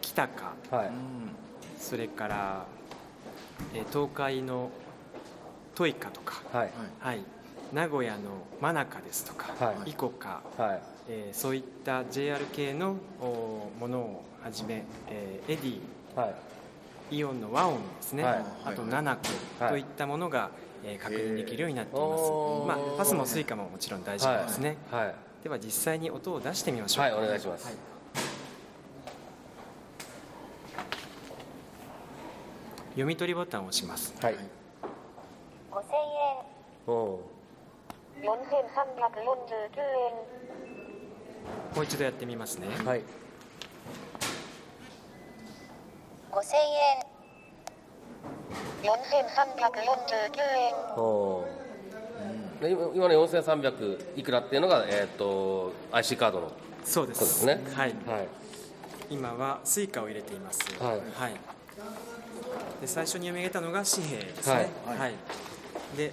[0.00, 0.54] 北か。
[0.70, 0.90] はい。
[1.78, 2.64] それから、
[3.74, 4.70] えー東海の
[5.74, 6.70] トイカとか、はい。
[7.00, 7.18] はい、
[7.72, 8.20] 名古屋の
[8.60, 9.90] マナカですとか、はい。
[9.90, 10.82] イコカ、はい。
[11.08, 15.78] えーそういった JR 系のおものをはじめ、えーエディ
[16.14, 16.32] は
[17.10, 17.16] い。
[17.16, 18.44] イオンのワオンですね、はい。
[18.64, 19.22] あとナナコ
[19.60, 19.72] はい。
[19.72, 20.50] といったものが、
[20.84, 22.22] えー確認できるようになっています、
[22.66, 25.14] まあ、パスもスイカももちろん大丈夫ですね、はい。
[25.42, 27.66] では実際に音を出してみましょうはいお願いします。
[27.66, 27.74] はい。
[32.90, 34.14] 読み取りボタンを押します。
[34.22, 34.34] はい。
[34.34, 34.44] 5000円。
[36.86, 37.35] お4349円
[41.74, 43.02] もう一度やってみますね、はい。
[46.30, 47.16] 5000円。
[48.82, 48.90] 4349
[50.58, 50.74] 円。
[50.96, 52.60] おー。
[52.60, 56.52] で今今の4300いくらっていうのが、えー、と IC カードの。
[56.84, 57.18] そうです。
[57.18, 57.74] そうですね。
[57.74, 58.28] はい、はい。
[59.10, 60.60] 今はスイカを入れています。
[60.82, 61.00] はい。
[62.80, 64.70] で最初に読み上げたのが紙幣ですね。
[64.86, 65.14] はい、
[65.96, 66.12] で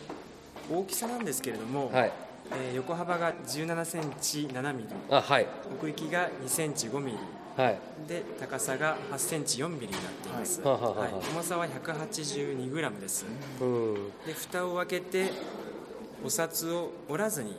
[0.71, 2.11] 大きさなんですけれども、はい。
[2.51, 5.47] えー横幅が17センチ7ミリあはい。
[5.73, 7.17] 奥行きが2センチ5ミリ
[7.55, 7.79] はい。
[8.07, 11.31] で高さが8センチ4ミリになっています、はいはい。
[11.31, 13.25] 重さは182グラムです。
[13.61, 13.93] うん。
[14.25, 15.31] で蓋を開けて
[16.23, 17.55] お札を折らずに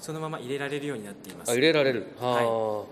[0.00, 1.50] そのまま入れられるようになっています。
[1.50, 2.06] あ入れられる。
[2.20, 2.84] は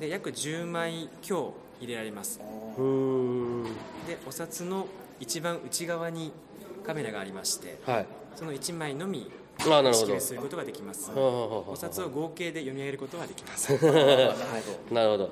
[0.00, 2.38] で約10枚強入れられます。
[2.38, 4.86] でお札の
[5.20, 6.32] 一番内側に
[6.86, 9.30] カメラがありましてはいその1枚のみ
[9.64, 11.10] あなるほ識ど別することができます。
[11.14, 13.72] お札を合計で読み上げることができます。
[14.92, 15.30] なるほど。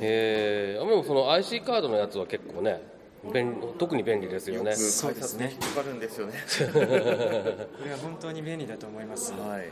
[0.00, 0.78] へえ。
[0.78, 2.80] でもその IC カードのやつは結構ね
[3.32, 4.74] 便特に便利ですよね。
[4.76, 5.50] そうですね。
[5.52, 6.34] 引っかかるんですよね。
[6.72, 9.32] これは本当に便利だと思います。
[9.32, 9.40] はい。
[9.50, 9.70] はい。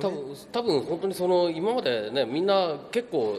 [0.00, 3.36] 多分多分本当にその今までねみんな結構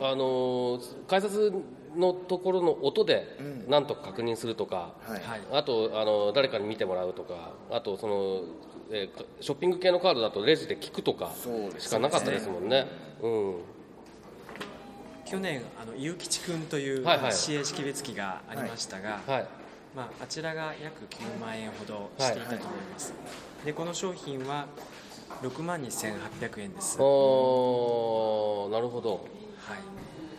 [0.00, 1.52] あの改札
[1.96, 5.22] のところの音でなんとか確認するとか、はい。
[5.22, 5.40] はい。
[5.52, 8.42] あとあの誰かに見てもらうとかあとその、
[8.90, 11.80] えーショッピング系のカードだとレジで聞くとかそうですね。
[11.80, 12.86] しかなかったですもんね。
[13.22, 13.54] うん。
[15.24, 17.32] 去年あのゆうきちくんというはいはい。
[17.32, 19.46] 市営識別機がありましたが、はい。
[19.96, 23.14] まあ、あちらが約9万円ほどしていたと思います、
[23.64, 24.66] でこの商品は
[25.42, 29.26] 6万2800円です、はいおーなるほど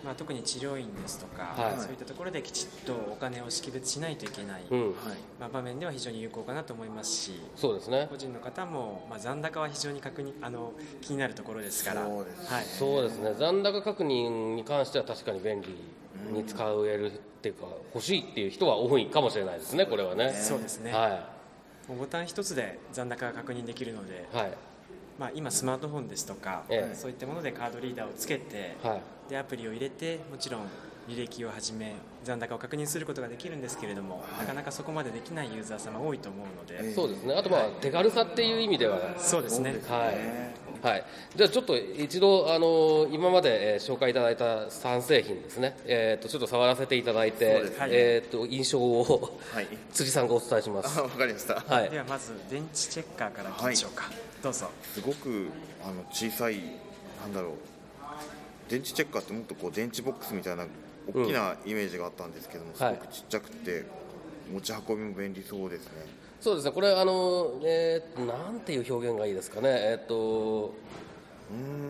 [0.10, 1.80] まあ、特に治療院ですとか、はい。
[1.80, 4.80] そういったところできちっとお金を識別しないといけない、うん。
[4.88, 4.94] はい。
[5.40, 8.08] まあ、場面では非常に有効かなと思いますしそうですね。
[8.10, 12.08] 個人の方も、まあ、残高は非常に確認あの気になるところですから。
[12.08, 13.36] そうですはい、そうですね。
[13.38, 15.68] 残高確認に関しては確かに便利
[16.34, 20.34] に使えるっていうか欲しいっていう人は多いかもしれないですねこれはね。
[20.34, 21.30] そうですね、は
[21.88, 24.58] もうボタン一つで残高が確認できるので、いはい。
[25.20, 26.96] まあ、今スマートフォンですとか、ええ。
[26.96, 30.62] そういったものでカードリーダーをつけて、はいでアプリを入れてもちろん
[31.08, 37.34] 履歴をはじめ残高を確認することができるんですけれども、なかなかそこまでできないユーザー様多いと思うので、そうですね。
[37.34, 39.18] あとまあ手軽さっていう意味では。
[39.18, 39.82] そうですね。
[39.88, 40.88] はい。
[40.88, 47.88] はい、じゃあちょっと一度、あの今まで、えー紹介いただいた3製品ですね、えー、とちょっと触らせていただいて、そうですね。
[47.90, 49.68] えー、と印象をはい。
[49.92, 51.00] 辻さんがお伝えします。
[51.00, 51.56] あわかりました。
[51.56, 51.90] はい。
[51.90, 54.12] ではまず電池チェッカーからいきましょうか、
[54.44, 54.70] どうぞ。
[54.94, 55.48] すごく
[55.84, 56.60] あの小さい
[57.22, 57.69] なんだろう
[58.70, 60.66] 電池チェッカーってもっとこう電池ボックスみたいな
[61.14, 62.96] 大きなイメージがあったんですけども、すはい。
[62.96, 63.86] ごくちっちゃくて
[64.52, 66.06] 持ち運びも便利そうですね。
[66.40, 70.74] そうですね、これ、あのえー、なんていう表現がいいですかね、えっ、と、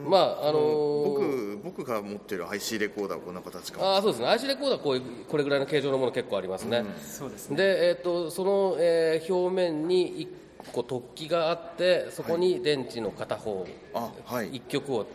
[0.08, 0.60] まあ、あの
[1.06, 3.86] 僕僕が持ってる IC レコーダーはこんな形かも。
[3.96, 6.84] あーそうですね、IC レコーダーこういう、これぐらいの形状のもの結構ありますね。
[7.06, 7.58] そうですね。
[7.58, 10.28] で、えー、とその、えー表面に
[10.66, 14.52] 1個突起があって、そこに電池の片方、あはい。
[14.54, 15.06] 1極を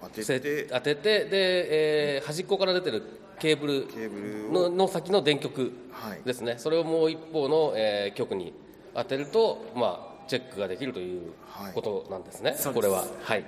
[0.00, 3.02] 当てせて当ててで、えー端っこから出てる
[3.38, 4.68] ケーブルのを。
[4.70, 6.20] の先の電極はい。
[6.24, 8.52] ですね、それをもう一方の、えー極に
[8.94, 11.72] 当てると、まあ、チェックができるというはい。
[11.72, 12.74] ことなんですね、そうです。
[12.74, 13.04] これは。
[13.22, 13.44] はい。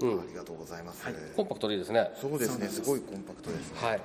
[0.00, 0.20] うん。
[0.20, 1.04] ありがとうございます、
[1.36, 2.10] コンパクトでいいですね。
[2.20, 2.68] そうですね。
[2.68, 2.76] す。
[2.76, 3.78] すごいコンパクトですね。
[3.80, 4.00] はい。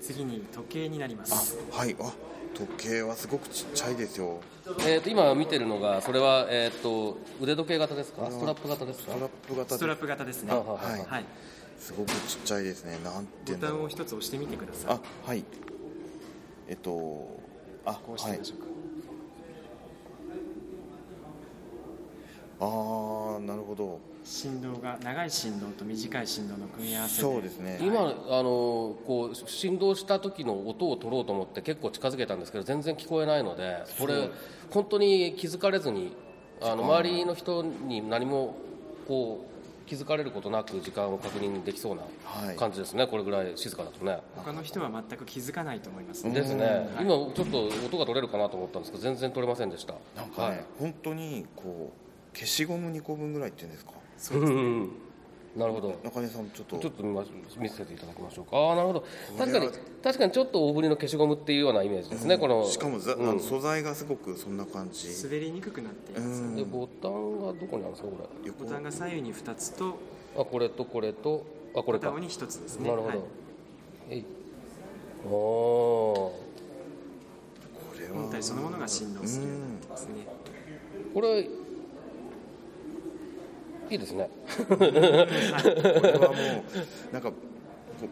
[0.00, 1.58] 次に時計になります。
[1.70, 1.96] はい。
[2.00, 2.12] あ
[2.58, 4.40] 時計はすごくちっちゃいですよ。
[4.80, 9.12] えー、と今見てるのが、それは、えー、と腕時計型ですか、ストラップ型ですか？
[9.12, 10.52] ストラップ型ストラッでプ型ですね。
[10.52, 10.90] あはい。
[10.92, 11.04] はい。
[11.06, 11.24] はい。
[11.78, 12.98] すごくちっちゃいですね。
[13.04, 14.92] なんていボタンを一つ押してみてください。
[14.94, 15.44] あはい。
[16.68, 17.40] えっと
[17.86, 18.66] あこうしてはいみましょうか、
[22.60, 24.00] あーなるほど。
[24.24, 27.22] 振動が長い振動と短い振動の組み合わせで。
[27.22, 27.78] そうですね。
[27.80, 34.28] 今、あのこう振動した時の音を取ろうと思って結構近づけたんですけど全然聞こえないのでこれ
[34.70, 36.14] 本当に気づかれずに
[36.60, 38.56] あの周りの人に何も
[39.06, 42.04] こう気づかれることなく時間を確認できそうは
[42.44, 42.56] ない。
[42.56, 44.18] 感じですね、これぐらい静かだとね。
[44.36, 49.94] 他の人は全く気づかないと思いますですね、今ちょっと音が取れるかなと思ったんですけど全然取れませんでした。
[50.14, 50.64] なんかね、はい。
[50.78, 52.07] 本当にこう
[52.38, 53.92] 消しゴム2個分ぐらいっていうんですか？
[54.32, 54.90] うん
[55.56, 55.98] なるほど。
[56.04, 56.78] 中根さんちょっと。
[56.78, 58.56] ちょっと見せていただきましょうか。
[58.56, 59.04] ああ、なるほど。
[59.36, 59.68] 確かに
[60.04, 62.38] 確かにちょっと大ぶりの消しゴムっていうようなイメージですね。
[62.38, 62.64] この。
[62.64, 63.28] しかもざ、うん。
[63.30, 65.08] あの素材がすごくそんな感じ。
[65.24, 66.12] 滑りにくくなって。
[66.12, 66.54] います、うん。
[66.54, 68.64] でボタンがどこにあるんですかこ横。
[68.64, 69.98] ボタンが左右に2つと。
[70.36, 70.42] れ。
[70.42, 72.06] あ、これとこれとあこれか。
[72.06, 72.88] 片方に1つですね。
[72.88, 73.16] なるほど。
[73.16, 73.20] はい。
[74.10, 74.24] えい。
[75.26, 76.34] おこ
[77.98, 78.14] れは。
[78.14, 80.12] 本体そのものが振動するようになってますね。
[81.10, 81.48] ーこれ
[83.90, 84.28] いいですね。
[84.68, 86.34] これはも
[87.10, 87.32] うなんか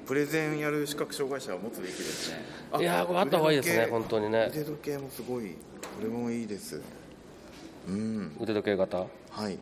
[0.07, 2.45] プレゼンやる視覚障害者は持つべきですね
[2.81, 5.57] いやーこれあった方がいいですね腕時計本当にね腕時計もすごいこ
[6.03, 6.81] れもいいです
[7.89, 8.99] うん腕時計型？
[8.99, 9.07] は
[9.49, 9.53] い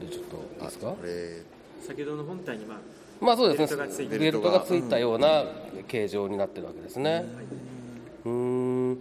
[0.00, 0.86] でちょっといいですか？
[0.86, 0.96] こ。
[1.04, 1.42] れ
[1.86, 2.78] 先ほどの本体にまあ
[3.20, 4.18] まあそうですね。
[4.18, 5.44] ベルトがついたような
[5.88, 7.24] 形状になってるわけですね。
[8.24, 8.94] うーん。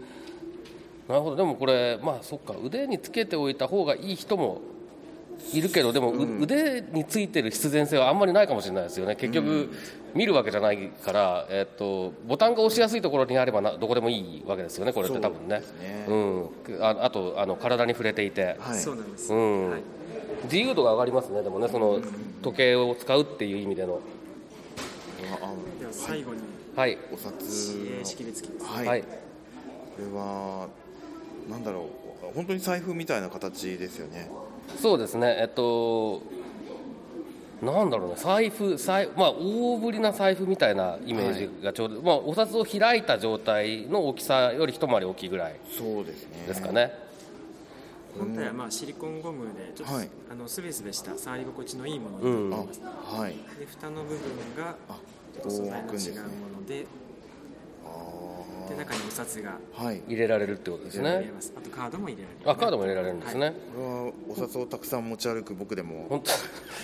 [1.07, 1.35] なるほど。
[1.37, 4.61] でもこれまあそっか腕につけておいた方がいい人も
[5.51, 9.15] いるけどでも、う腕についてる必然性はあんまりないかもしれないですよね。
[9.15, 9.69] 結局、
[10.13, 14.93] 見るわけじゃないから、えっとボタンが押しやすいところにあればなどこでもいいわけですよね。
[14.93, 15.61] これって多分ね。
[16.05, 16.49] そうん。
[16.81, 18.55] ああとあの体に触れていて。
[18.59, 18.79] はい。
[18.79, 19.69] そうなんです、うん。
[19.71, 19.81] はい、
[20.45, 21.99] 自由度が上がりますね、でもね、その
[22.41, 23.93] 時計を使うっていう意味での。
[23.93, 23.99] は
[25.91, 26.41] 最後に
[26.75, 27.33] はい、お札
[28.03, 29.07] 識別機です、はい、はい、こ
[29.99, 30.67] れは
[31.49, 32.03] なんだろう。
[32.35, 34.29] 本当に財布みたいな形ですよね
[34.81, 36.21] そうですね、えっと、
[37.61, 46.45] なんだろうね、財布、財まあ、大ぶりな財布みたいなイメージがちょうど、まあ、お札を開いた状態の大きさより一回り大きいぐらいそうですね。
[46.47, 46.91] ですかね。
[48.17, 50.09] 本体はまあシリコンゴムでちょっと、はい。
[50.31, 53.31] あのすべすべした触り心地のいいものになっています、あはい。
[53.59, 54.19] で蓋の部分
[54.55, 54.97] があ
[55.33, 57.02] ちょっと素材の違うものであ
[58.69, 60.01] で中にお札がーはい。
[60.07, 61.31] 入れられるってことですね。
[61.57, 62.49] あとカードも入れられる。
[62.51, 63.53] あ、カードも入れられるんですね。
[63.75, 66.05] これはお札をたくさん持ち歩く僕でも。
[66.09, 66.23] 本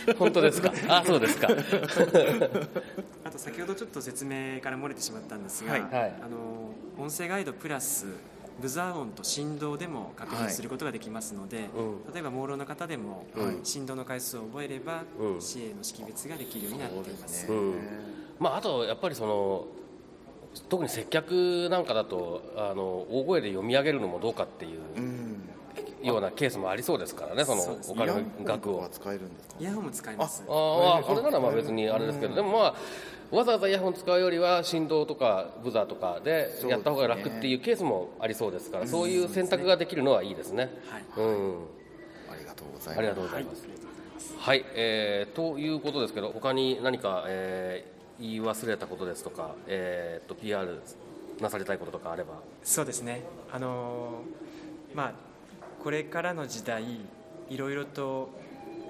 [0.05, 0.71] 当、 本当ですか？
[0.87, 1.47] あ、そうですか。
[3.23, 5.81] あと先ほどちょっと説明から漏れてしまったんですが、はい。
[5.81, 5.91] はい。
[6.21, 8.05] あの音声ガイドプラス
[8.61, 12.13] ブザー音と振動でも確認することができますので、うん。
[12.13, 15.37] 例えば朦朧の方でも、はい振動の回数を覚えれば、うん。
[15.37, 17.55] CA の識別ができるようになっていますね。
[17.55, 17.73] うん。
[18.39, 19.65] まあ、あとやっぱりその
[20.69, 25.49] 特に接客なんかだとあの大声で読み上げるのもどうかっていううん。
[26.01, 29.55] ようなケースもありそうですからねそのお金の額をイヤホンとかは使えるんですか？
[29.59, 30.43] イヤホンも使えます。
[30.47, 32.65] ああそれならまあ別にあれですけどでもま
[33.31, 40.69] あわざわざイヤホン使うよりは振動とかブザーとかでやった方が楽っていうケースもありそうですからそういう選択ができるのはいいですね。
[40.89, 41.55] はいうん。
[42.31, 42.97] ありがとうございます。
[42.99, 43.67] ありがとうございます。
[44.37, 50.81] はい、えーということですけど他に何か、えー言い忘れたことですとか、えー、と PR
[51.39, 52.33] なさりたいこととかあれば。
[52.63, 53.23] そうですね。
[53.51, 55.13] あのーまあ
[55.83, 56.83] これからの時代
[57.49, 58.29] いろいろと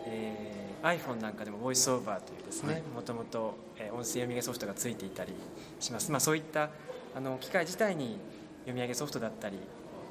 [0.06, 2.76] えー iPhone なんかでも VoiceOver というですはい。
[2.76, 5.34] ねもともとえー音声読み上げソフトがついていたり
[5.80, 6.70] します、まあ、そういった
[7.16, 8.18] あの機械自体に
[8.62, 9.58] 読み上げソフトだったり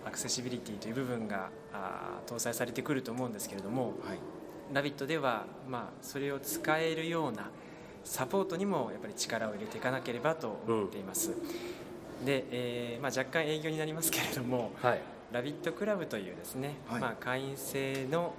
[0.05, 4.19] アクセシビリティという部分があー搭載されてくると思うんですけれどもはい。
[4.73, 7.51] ラビットでは、まあ、それを使えるような
[8.05, 11.31] サポートにもやっぱり力を入れていかなければと思っています、
[12.25, 15.01] で、えーまあ、若干営業になりますけれどもはい。
[15.31, 17.01] ラビットクラブというですね、はい。
[17.01, 18.35] まあ、会員制の、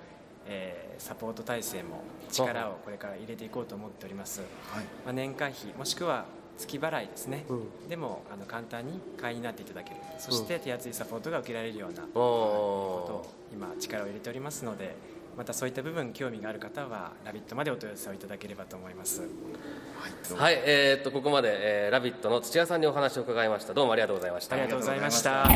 [0.47, 4.83] えーサポート体制も力をこれから入れていこうと思っております、はい。
[5.05, 6.25] まあ、年会費もしくは
[6.57, 7.87] 月払いですね、うん。
[7.87, 9.95] でもあの簡単に会員になっていただける。
[10.17, 14.93] そして手厚いサポートが受けられるようなおことを今力を入れておりますので
[15.39, 25.47] またそういった部分興味がある方は「ラビット!」までお問い合わせをいただければと思いますはいはい、えーっとここまで、えーラビット!」の土屋さんにお話を伺いましたどうもありがとうございましたありがとうございました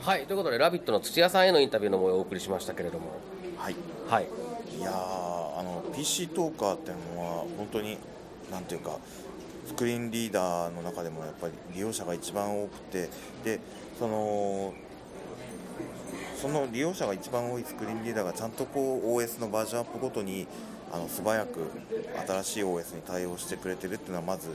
[0.00, 3.20] はいということで「ラビット!」の土屋さんへのインタビューの模様をお送りしましたけれども
[3.56, 3.76] はい
[4.08, 4.26] はい
[4.76, 7.96] いやーあの PC トーカーっていうのは本当に
[8.50, 8.96] なんていうか
[9.68, 13.08] スクリーンリーダーの中でもやっぱり利用者が一番多くて
[13.44, 13.60] で
[14.00, 14.74] その
[16.40, 20.46] その利用者が一番多いスクリーンリーダーがちゃんとこう OS のバージョンアップごとに
[20.92, 21.70] あの素早く
[22.26, 24.48] 新しい OS に対応してくれてるっていうのはまず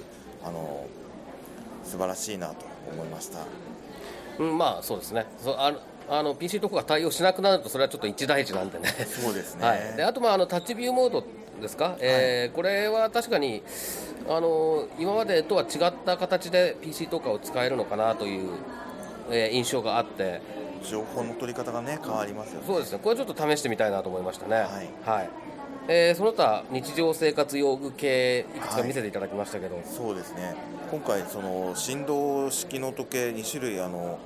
[0.44, 0.88] あの
[1.84, 3.40] 素晴らしいなと思いました。
[4.40, 5.26] うん、まあそうですね。
[5.38, 8.88] そあのあの PC とかが対応しなくなるとそれはちょっと一大事なんでね。
[8.88, 9.66] そうですね。
[9.66, 11.24] はい、であとまああのタッチビューモード
[11.62, 13.62] ですか、えーこれは確かに
[14.28, 18.50] あの今までとは違った形で PC とかを使えるのかなという、
[19.30, 20.42] えー印象があって
[20.84, 22.68] 情報の取り方がね変わりますよね。
[22.68, 23.00] そうですね。
[23.02, 24.56] これちょっと試してみたいなと思いましたね。
[24.56, 24.68] はい。
[25.06, 25.30] はい。
[25.88, 30.56] えーその他日常生活用具系いくつか見せていただきましたけど、そうですね。
[30.92, 34.18] 今回その振動式の時計2種類あの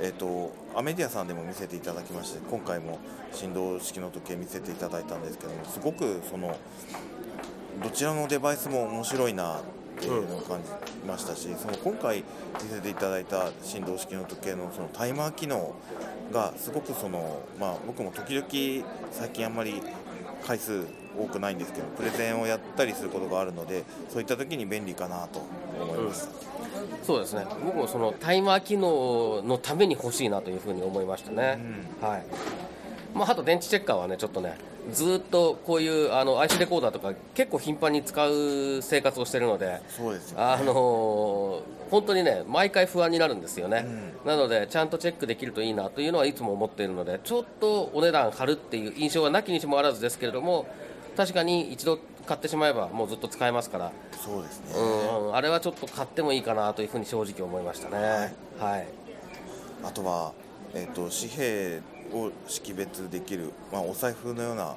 [0.00, 2.98] えっ、とアメディアさんでも見せていただきまして今回も
[3.32, 6.56] 振動式の時計見せていただいたんですけどもすごくその
[7.82, 9.60] どちらのデバイスも面白いな
[9.98, 10.70] っていうのを感じ
[11.06, 12.24] ましたし、その今回見
[12.72, 15.74] せていただいた振動式の時計のそのタイマー機能
[16.32, 19.82] がすごくそのまあ僕も時々最近あんまり
[20.46, 20.84] 回数
[21.18, 25.42] 多くないんですけどプレゼンをやったりすることがあるのでそういった時に便利かなと
[25.80, 26.28] 思いました、
[27.02, 27.44] そうですね。
[27.64, 31.58] 僕もそのタイマー機能のために欲しいなというふうに思いましたね、
[32.00, 32.24] はい。
[33.14, 34.56] まあ、あと電池チェッカーはねちょっとね
[34.90, 43.86] ずーっとこういうあの IC レコーダーとか結構頻繁に使う生活をしてるのでそうですよ、あのー本当にね毎回不安になるんですよね、
[44.24, 50.66] なのでちゃんとチェックできるといいなというのはいつも思っているのでちょっとお値段張るっていう印象はなきにしもあらずですけれども
[51.16, 58.34] 確かに一度買ってしまえばもうずっと使えますから、そうですね、うん、あれはちょっと買ってもいいかなというふうに正直思いましたね。
[58.58, 58.86] はい、
[59.82, 60.32] あとは、
[60.74, 61.80] えっと紙幣
[62.12, 64.76] を識別できる、まあ、お財布のような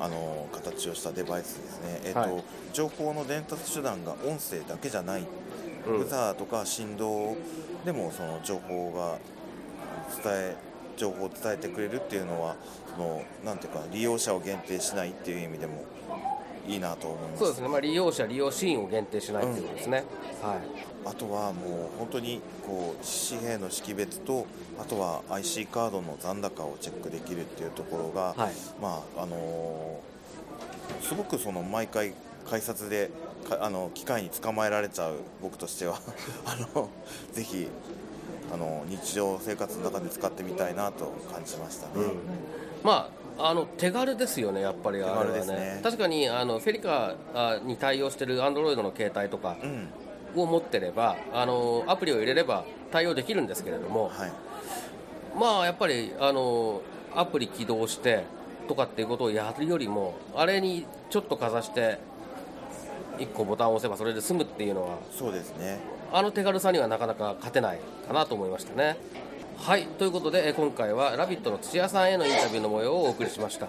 [0.00, 2.44] あの形をしたデバイスですね、えっとはい。
[2.72, 5.26] 情報の伝達手段が音声だけじゃない、
[5.86, 5.98] うん。
[5.98, 7.36] ブザーとか振動
[7.84, 9.18] でもその情報が
[10.22, 10.56] 伝え
[10.96, 12.56] 情報を伝えてくれるっていうのは
[12.94, 15.84] そのなんていうか利用者を限定しないっていう意味でも
[16.68, 17.38] いいなと思います。
[17.40, 20.04] そうですね、まあ、利用者、利用シーンを限定しないということですね。
[20.42, 20.58] はい。
[21.04, 24.46] あとはもう本当にこう紙幣の識別と
[24.80, 28.52] あとは IC カードの残高をチェックできるっていうところが、はい。
[28.80, 30.12] まああのー
[31.00, 32.12] すごくその毎回
[32.48, 33.10] 改札で
[33.48, 36.00] かあの機械に捕まえられちゃう僕としては
[36.46, 36.88] あの
[37.32, 37.66] ぜひ
[38.52, 41.92] あの日常生活の中で使ってみたいなと感じましたね。
[42.82, 45.80] まあ、あの手軽ですよね、やっぱりあれは手軽ですね。
[45.82, 49.88] 確かにあのフェリカあに対応している Android の携帯とかうん。
[50.34, 54.32] を持ってればあのアプリを入れれば対応できるんですけれども、はい。
[55.38, 56.80] まあやっぱりあの
[57.14, 58.24] アプリ起動して
[58.68, 61.98] とかっていうことをやるよりもあれにちょっとかざして
[63.18, 65.78] 1個ボタンを押せばそれで済むっていうのはそうですね。
[66.12, 68.96] あの手軽さにはなかなか勝てないかなと思いましたね。
[69.62, 73.68] はいということで今回は「ラビット!」の土屋さんへのインタビューの模様をお送りしました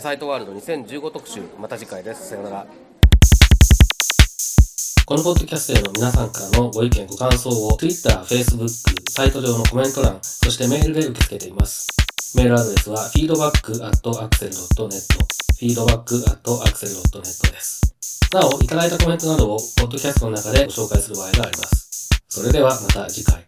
[0.00, 2.64] サイトワールド2015特集また次回ですさよなら
[5.04, 8.68] このポッドキャストへの皆さんからのご意見ご感想を Twitter、Facebook、
[9.10, 11.88] サイト上のコメント欄そしてメールで受け付けています
[12.36, 15.02] メールアドレスは feedback.axel.net
[15.58, 17.80] feedback.axel.net です
[18.32, 22.08] なお、いただいたコメントなどを、ポッドキャストの中でご紹介する場合があります。
[22.30, 23.44] それではまた次回。